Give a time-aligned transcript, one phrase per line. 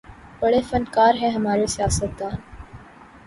[0.39, 2.35] بڑے فنکار ہیں ہمارے سیاستدان